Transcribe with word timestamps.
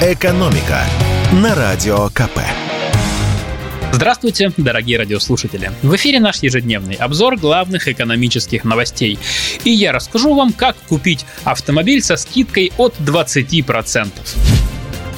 «Экономика» 0.00 0.84
на 1.32 1.56
Радио 1.56 2.08
КП. 2.10 2.38
Здравствуйте, 3.90 4.52
дорогие 4.56 4.96
радиослушатели! 4.96 5.72
В 5.82 5.96
эфире 5.96 6.20
наш 6.20 6.40
ежедневный 6.40 6.94
обзор 6.94 7.36
главных 7.36 7.88
экономических 7.88 8.62
новостей. 8.62 9.18
И 9.64 9.70
я 9.70 9.90
расскажу 9.90 10.36
вам, 10.36 10.52
как 10.52 10.76
купить 10.88 11.26
автомобиль 11.42 12.00
со 12.00 12.16
скидкой 12.16 12.70
от 12.76 12.94
20%. 13.00 14.57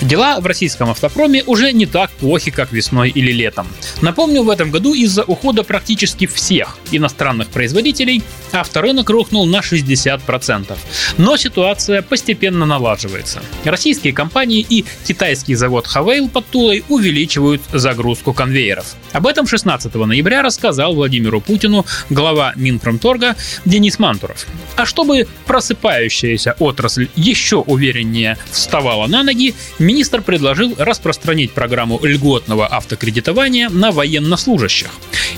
Дела 0.01 0.41
в 0.41 0.47
российском 0.47 0.91
автопроме 0.91 1.45
уже 1.45 1.73
не 1.73 1.85
так 1.85 2.11
плохи, 2.13 2.51
как 2.51 2.73
весной 2.73 3.11
или 3.11 3.33
летом. 3.33 3.67
Напомню, 4.01 4.43
в 4.43 4.49
этом 4.49 4.71
году 4.71 4.95
из-за 4.95 5.25
ухода 5.25 5.63
практически 5.63 6.27
всех 6.27 6.79
иностранных 6.91 7.49
производителей 7.49 8.23
авторынок 8.53 9.11
рухнул 9.11 9.47
на 9.47 9.59
60%. 9.59 10.77
Но 11.19 11.37
ситуация 11.37 12.01
постепенно 12.01 12.65
налаживается. 12.65 13.43
Российские 13.65 14.15
компании 14.15 14.65
и 14.67 14.87
китайский 15.07 15.55
завод 15.55 15.87
Хавейл 15.87 16.29
под 16.29 16.47
Тулой 16.47 16.83
увеличивают 16.89 17.61
загрузку 17.73 18.33
конвейеров. 18.33 18.97
Об 19.13 19.27
этом 19.27 19.47
16 19.47 19.95
ноября 19.95 20.43
рассказал 20.43 20.95
Владимиру 20.95 21.41
Путину 21.41 21.85
глава 22.09 22.55
Минпромторга 22.57 23.37
Денис 23.67 23.99
Мантуров. 23.99 24.47
А 24.77 24.87
чтобы 24.87 25.29
просыпающаяся 25.47 26.57
отрасль 26.59 27.09
еще 27.17 27.57
увереннее 27.57 28.39
вставала 28.51 29.07
на 29.07 29.23
ноги, 29.23 29.55
министр 29.91 30.23
предложил 30.23 30.77
распространить 30.79 31.51
программу 31.51 31.99
льготного 32.01 32.65
автокредитования 32.65 33.69
на 33.69 33.91
военнослужащих. 33.91 34.89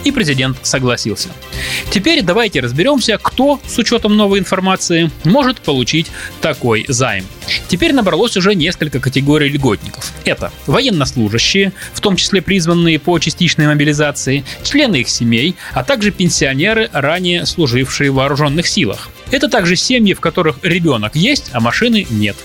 И 0.04 0.12
президент 0.12 0.58
согласился. 0.60 1.30
Теперь 1.90 2.20
давайте 2.20 2.60
разберемся, 2.60 3.16
кто, 3.16 3.58
с 3.66 3.78
учетом 3.78 4.14
новой 4.14 4.40
информации, 4.40 5.10
может 5.24 5.58
получить 5.60 6.08
такой 6.42 6.84
займ. 6.86 7.24
Теперь 7.68 7.94
набралось 7.94 8.36
уже 8.36 8.54
несколько 8.54 9.00
категорий 9.00 9.48
льготников. 9.48 10.12
Это 10.26 10.52
военнослужащие, 10.66 11.72
в 11.94 12.02
том 12.02 12.16
числе 12.16 12.42
призванные 12.42 12.98
по 12.98 13.18
частичной 13.18 13.68
мобилизации, 13.68 14.44
члены 14.62 14.96
их 14.96 15.08
семей, 15.08 15.56
а 15.72 15.82
также 15.82 16.10
пенсионеры, 16.10 16.90
ранее 16.92 17.46
служившие 17.46 18.10
в 18.10 18.16
вооруженных 18.16 18.66
силах. 18.66 19.08
Это 19.32 19.48
также 19.48 19.74
семьи, 19.74 20.14
в 20.14 20.20
которых 20.20 20.58
ребенок 20.62 21.16
есть, 21.16 21.50
а 21.52 21.60
машины 21.60 22.06
нет. 22.10 22.36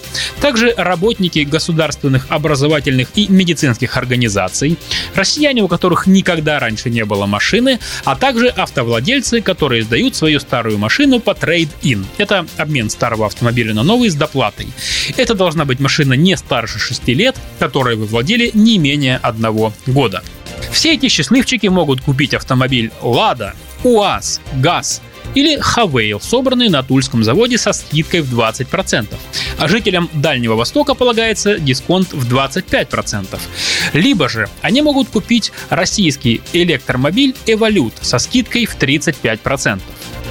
Также 0.41 0.73
работники 0.75 1.39
государственных 1.39 2.25
образовательных 2.29 3.09
и 3.16 3.27
медицинских 3.27 3.97
организаций, 3.97 4.77
россияне, 5.13 5.61
у 5.61 5.67
которых 5.67 6.07
никогда 6.07 6.59
раньше 6.59 6.89
не 6.89 7.05
было 7.05 7.25
машины, 7.25 7.79
а 8.05 8.16
также 8.16 8.47
автовладельцы, 8.47 9.41
которые 9.41 9.83
сдают 9.83 10.16
свою 10.16 10.39
старую 10.39 10.77
машину 10.77 11.19
по 11.19 11.35
трейд-ин. 11.35 12.05
Это 12.17 12.47
обмен 12.55 12.89
старого 12.89 13.25
автомобиля 13.25 13.73
на 13.73 13.83
новый 13.83 14.09
с 14.09 14.16
доплатой. 14.16 14.67
Это 15.17 15.35
должна 15.35 15.66
быть 15.66 15.79
машина 15.79 16.13
не 16.13 16.38
старше 16.38 16.79
6 16.79 17.07
лет, 17.09 17.35
которой 17.59 17.97
вы 17.97 18.05
владели 18.05 18.49
не 18.53 18.77
менее 18.77 19.17
одного 19.17 19.73
года. 19.85 20.23
Все 20.72 20.94
эти 20.94 21.09
счастливчики 21.09 21.67
могут 21.67 22.01
купить 22.01 22.33
автомобиль 22.33 22.91
«Лада», 23.01 23.53
УАЗ, 23.83 24.41
ГАЗ, 24.55 25.01
или 25.38 25.59
Хавейл, 25.59 26.19
собранный 26.19 26.67
на 26.67 26.81
Тульском 26.81 27.23
заводе 27.23 27.59
со 27.59 27.71
скидкой 27.71 28.21
в 28.21 28.33
20%. 28.33 29.13
А 29.59 29.67
жителям 29.67 30.09
Дальнего 30.13 30.55
Востока 30.55 30.95
полагается 30.95 31.59
дисконт 31.59 32.11
в 32.11 32.27
25%. 32.33 33.39
Либо 33.94 34.29
же 34.29 34.49
они 34.61 34.81
могут 34.81 35.09
купить 35.09 35.52
российский 35.69 36.41
электромобиль 36.53 37.35
Эволют 37.45 37.94
со 38.02 38.17
скидкой 38.17 38.66
в 38.66 38.79
35%. 38.79 39.79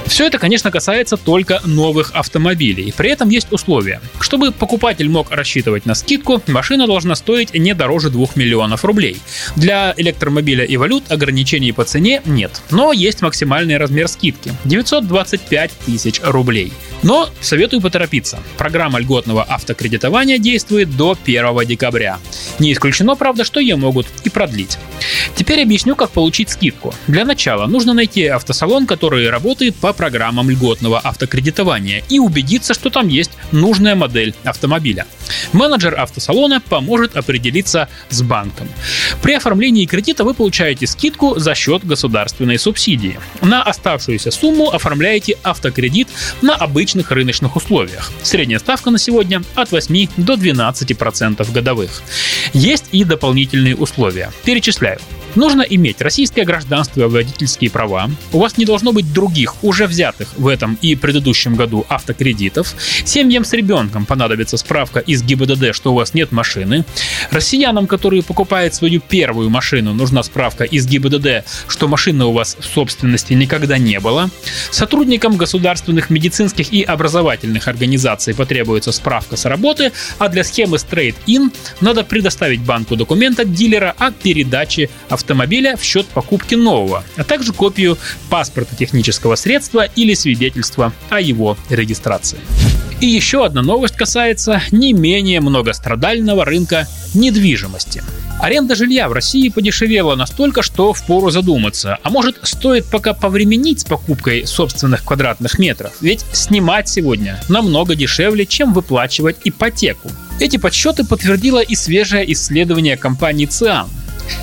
Все 0.07 0.27
это, 0.27 0.39
конечно, 0.39 0.71
касается 0.71 1.17
только 1.17 1.61
новых 1.65 2.11
автомобилей. 2.13 2.93
При 2.95 3.09
этом 3.09 3.29
есть 3.29 3.51
условия. 3.51 4.01
Чтобы 4.19 4.51
покупатель 4.51 5.09
мог 5.09 5.31
рассчитывать 5.31 5.85
на 5.85 5.95
скидку, 5.95 6.41
машина 6.47 6.87
должна 6.87 7.15
стоить 7.15 7.53
не 7.53 7.73
дороже 7.73 8.09
2 8.09 8.27
миллионов 8.35 8.85
рублей. 8.85 9.17
Для 9.55 9.93
электромобиля 9.97 10.63
и 10.63 10.77
валют 10.77 11.11
ограничений 11.11 11.71
по 11.71 11.83
цене 11.83 12.21
нет, 12.25 12.61
но 12.71 12.93
есть 12.93 13.21
максимальный 13.21 13.77
размер 13.77 14.07
скидки– 14.07 14.51
925 14.65 15.71
тысяч 15.85 16.21
рублей. 16.23 16.71
Но 17.03 17.29
советую 17.41 17.81
поторопиться. 17.81 18.39
Программа 18.57 18.99
льготного 18.99 19.43
автокредитования 19.43 20.37
действует 20.37 20.95
до 20.95 21.17
1 21.23 21.65
декабря. 21.65 22.19
Не 22.59 22.73
исключено, 22.73 23.15
правда, 23.15 23.43
что 23.43 23.59
ее 23.59 23.75
могут 23.75 24.07
и 24.23 24.29
продлить. 24.29 24.77
Теперь 25.35 25.61
объясню, 25.61 25.95
как 25.95 26.11
получить 26.11 26.49
скидку. 26.49 26.93
Для 27.07 27.25
начала 27.25 27.67
нужно 27.67 27.93
найти 27.93 28.25
автосалон, 28.25 28.87
который 28.87 29.29
работает 29.29 29.75
по 29.75 29.93
программам 29.93 30.49
льготного 30.49 30.99
автокредитования 30.99 32.03
и 32.09 32.19
убедиться, 32.19 32.73
что 32.73 32.89
там 32.89 33.07
есть 33.07 33.31
нужная 33.51 33.95
модель 33.95 34.33
автомобиля. 34.43 35.05
Менеджер 35.53 35.99
автосалона 35.99 36.61
поможет 36.61 37.15
определиться 37.15 37.89
с 38.09 38.21
банком. 38.21 38.67
При 39.21 39.33
оформлении 39.33 39.85
кредита 39.85 40.23
вы 40.23 40.33
получаете 40.33 40.87
скидку 40.87 41.37
за 41.37 41.55
счет 41.55 41.85
государственной 41.85 42.57
субсидии. 42.57 43.19
На 43.41 43.61
оставшуюся 43.61 44.31
сумму 44.31 44.71
оформляете 44.71 45.37
автокредит 45.43 46.07
на 46.41 46.55
обычных 46.87 47.11
рыночных 47.11 47.57
условиях. 47.57 48.13
Средняя 48.23 48.59
ставка 48.59 48.91
на 48.91 48.97
сегодня 48.97 49.41
от 49.55 49.71
8 49.71 50.07
до 50.15 50.35
12% 50.35 51.51
годовых. 51.51 52.01
Есть 52.53 52.85
и 52.93 53.03
дополнительные 53.03 53.75
условия. 53.75 54.31
Перечисляю. 54.45 54.99
Нужно 55.37 55.61
иметь 55.61 56.01
российское 56.01 56.45
гражданство 56.45 57.01
и 57.01 57.05
водительские 57.05 57.69
права. 57.69 58.09
У 58.33 58.39
вас 58.39 58.57
не 58.57 58.65
должно 58.65 58.91
быть 58.91 59.13
других, 59.13 59.63
уже 59.63 59.85
взятых 59.85 60.29
в 60.35 60.47
этом 60.47 60.79
и 60.81 60.95
предыдущем 60.95 61.55
году 61.55 61.85
автокредитов. 61.89 62.73
Семьям 63.05 63.45
с 63.45 63.53
ребенком 63.53 64.07
понадобится 64.07 64.57
справка 64.57 64.99
из 64.99 65.21
ГИБДД, 65.21 65.75
что 65.75 65.91
у 65.91 65.95
вас 65.95 66.15
нет 66.15 66.31
машины. 66.31 66.85
Россиянам, 67.29 67.85
которые 67.85 68.23
покупают 68.23 68.73
свою 68.73 68.99
первую 68.99 69.51
машину, 69.51 69.93
нужна 69.93 70.23
справка 70.23 70.63
из 70.63 70.87
ГИБДД, 70.87 71.45
что 71.67 71.87
машины 71.87 72.25
у 72.25 72.31
вас 72.31 72.57
в 72.59 72.65
собственности 72.65 73.33
никогда 73.33 73.77
не 73.77 73.99
было. 73.99 74.31
Сотрудникам 74.71 75.37
государственных 75.37 76.09
медицинских 76.09 76.73
образовательных 76.83 77.67
организаций 77.67 78.33
потребуется 78.33 78.91
справка 78.91 79.35
с 79.35 79.45
работы, 79.45 79.91
а 80.17 80.29
для 80.29 80.43
схемы 80.43 80.77
Straight 80.77 81.15
In 81.27 81.53
надо 81.81 82.03
предоставить 82.03 82.61
банку 82.61 82.95
документ 82.95 83.39
от 83.39 83.53
дилера 83.53 83.95
о 83.97 84.11
передаче 84.11 84.89
автомобиля 85.09 85.75
в 85.77 85.83
счет 85.83 86.05
покупки 86.07 86.55
нового, 86.55 87.03
а 87.15 87.23
также 87.23 87.53
копию 87.53 87.97
паспорта 88.29 88.75
технического 88.75 89.35
средства 89.35 89.85
или 89.95 90.13
свидетельства 90.13 90.93
о 91.09 91.19
его 91.21 91.57
регистрации. 91.69 92.39
И 92.99 93.05
еще 93.05 93.45
одна 93.45 93.61
новость 93.61 93.95
касается 93.95 94.61
не 94.71 94.93
менее 94.93 95.39
многострадального 95.39 96.45
рынка 96.45 96.87
недвижимости. 97.13 98.03
Аренда 98.39 98.75
жилья 98.75 99.09
в 99.09 99.13
России 99.13 99.49
подешевела 99.49 100.15
настолько, 100.15 100.61
что 100.61 100.93
впору 100.93 101.31
задуматься. 101.31 101.97
А 102.03 102.09
может, 102.09 102.37
стоит 102.43 102.85
пока 102.85 103.13
повременить 103.13 103.79
с 103.79 103.83
покупкой 103.83 104.45
собственных 104.45 105.03
квадратных 105.03 105.57
метров? 105.57 105.93
Ведь 106.01 106.23
снимать 106.33 106.87
сегодня 106.87 107.41
намного 107.49 107.95
дешевле, 107.95 108.45
чем 108.45 108.73
выплачивать 108.73 109.37
ипотеку. 109.43 110.11
Эти 110.39 110.57
подсчеты 110.57 111.03
подтвердило 111.03 111.59
и 111.59 111.75
свежее 111.75 112.31
исследование 112.31 112.95
компании 112.95 113.47
ЦИАН. 113.47 113.87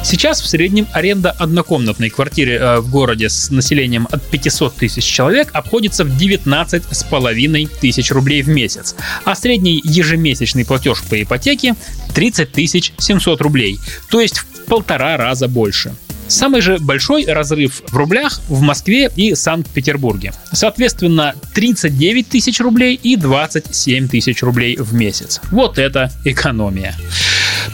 Сейчас 0.02 0.40
в 0.40 0.46
среднем 0.46 0.86
аренда 0.92 1.30
однокомнатной 1.30 2.10
квартиры 2.10 2.52
э, 2.52 2.80
в 2.80 2.90
городе 2.90 3.28
с 3.28 3.50
населением 3.50 4.08
от 4.10 4.22
500 4.22 4.76
тысяч 4.76 5.04
человек 5.04 5.50
обходится 5.52 6.04
в 6.04 6.16
19 6.16 6.84
с 6.90 7.04
половиной 7.04 7.66
тысяч 7.66 8.10
рублей 8.10 8.42
в 8.42 8.48
месяц, 8.48 8.94
а 9.24 9.34
средний 9.34 9.80
ежемесячный 9.84 10.64
платеж 10.64 11.02
по 11.02 11.20
ипотеке 11.20 11.74
30 12.14 12.52
тысяч 12.52 12.92
700 12.98 13.40
рублей, 13.40 13.78
то 14.10 14.20
есть 14.20 14.38
в 14.38 14.64
полтора 14.66 15.16
раза 15.16 15.48
больше. 15.48 15.94
Самый 16.26 16.62
же 16.62 16.78
большой 16.78 17.26
разрыв 17.26 17.82
в 17.86 17.96
рублях 17.96 18.40
в 18.48 18.60
Москве 18.60 19.10
и 19.14 19.34
Санкт-Петербурге. 19.34 20.32
Соответственно, 20.52 21.34
39 21.54 22.28
тысяч 22.28 22.60
рублей 22.60 22.98
и 23.00 23.16
27 23.16 24.08
тысяч 24.08 24.42
рублей 24.42 24.76
в 24.76 24.94
месяц. 24.94 25.40
Вот 25.50 25.78
это 25.78 26.10
экономия. 26.24 26.94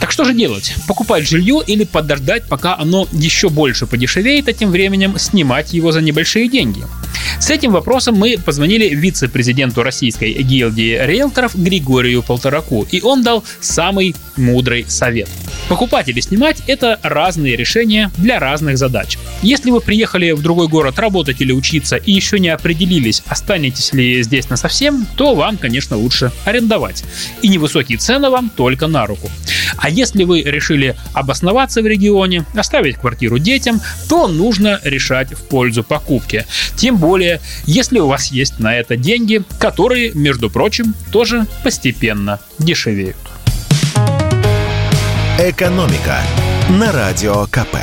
Так 0.01 0.11
что 0.11 0.25
же 0.25 0.33
делать? 0.33 0.73
Покупать 0.87 1.29
жилье 1.29 1.61
или 1.65 1.83
подождать, 1.83 2.43
пока 2.49 2.75
оно 2.75 3.07
еще 3.11 3.49
больше 3.49 3.85
подешевеет, 3.85 4.47
а 4.47 4.53
тем 4.53 4.71
временем 4.71 5.19
снимать 5.19 5.73
его 5.73 5.91
за 5.91 6.01
небольшие 6.01 6.49
деньги? 6.49 6.83
С 7.39 7.51
этим 7.51 7.71
вопросом 7.71 8.15
мы 8.15 8.37
позвонили 8.43 8.89
вице-президенту 8.89 9.83
российской 9.83 10.33
гильдии 10.33 10.99
риэлторов 11.05 11.55
Григорию 11.55 12.23
Полтораку, 12.23 12.87
и 12.89 12.99
он 13.01 13.21
дал 13.23 13.43
самый 13.59 14.15
мудрый 14.37 14.85
совет. 14.87 15.29
Покупать 15.69 16.09
или 16.09 16.19
снимать– 16.19 16.63
это 16.67 16.99
разные 17.03 17.55
решения 17.55 18.11
для 18.17 18.39
разных 18.39 18.77
задач. 18.79 19.19
Если 19.43 19.69
вы 19.69 19.81
приехали 19.81 20.31
в 20.31 20.41
другой 20.41 20.67
город 20.67 20.97
работать 20.97 21.41
или 21.41 21.51
учиться 21.51 21.95
и 21.95 22.11
еще 22.11 22.39
не 22.39 22.49
определились, 22.49 23.21
останетесь 23.27 23.93
ли 23.93 24.23
здесь 24.23 24.49
на 24.49 24.57
совсем, 24.57 25.05
то 25.15 25.35
вам, 25.35 25.57
конечно, 25.57 25.95
лучше 25.95 26.31
арендовать. 26.45 27.03
И 27.41 27.47
невысокие 27.47 27.99
цены 27.99 28.29
вам 28.29 28.49
только 28.49 28.87
на 28.87 29.05
руку. 29.05 29.29
А 29.77 29.90
если 29.91 30.23
вы 30.23 30.41
решили 30.41 30.95
обосноваться 31.13 31.81
в 31.81 31.87
регионе, 31.87 32.45
оставить 32.55 32.97
квартиру 32.97 33.37
детям, 33.37 33.81
то 34.09 34.27
нужно 34.27 34.79
решать 34.83 35.33
в 35.33 35.43
пользу 35.47 35.83
покупки. 35.83 36.45
Тем 36.75 36.97
более, 36.97 37.41
если 37.65 37.99
у 37.99 38.07
вас 38.07 38.31
есть 38.31 38.59
на 38.59 38.75
это 38.75 38.97
деньги, 38.97 39.43
которые, 39.59 40.11
между 40.13 40.49
прочим, 40.49 40.95
тоже 41.11 41.45
постепенно 41.63 42.39
дешевеют. 42.59 43.17
«Экономика» 45.39 46.19
на 46.69 46.91
Радио 46.91 47.45
КП. 47.47 47.77